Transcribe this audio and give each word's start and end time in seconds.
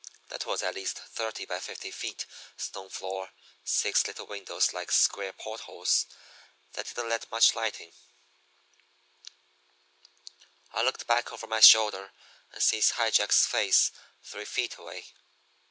That 0.29 0.47
was 0.47 0.63
at 0.63 0.73
least 0.73 0.97
thirty 0.97 1.45
by 1.45 1.59
fifty 1.59 1.91
feet, 1.91 2.25
stone 2.57 2.89
floor, 2.89 3.29
six 3.63 4.07
little 4.07 4.25
windows 4.25 4.73
like 4.73 4.91
square 4.91 5.31
port 5.31 5.61
holes 5.61 6.07
that 6.73 6.87
didn't 6.87 7.09
let 7.09 7.29
much 7.29 7.53
light 7.53 7.79
in. 7.79 7.93
"I 10.73 10.81
looked 10.81 11.05
back 11.05 11.31
over 11.31 11.45
my 11.45 11.59
shoulder, 11.59 12.11
and 12.51 12.63
sees 12.63 12.89
High 12.89 13.11
Jack's 13.11 13.45
face 13.45 13.91
three 14.23 14.45
feet 14.45 14.75
away. 14.77 15.05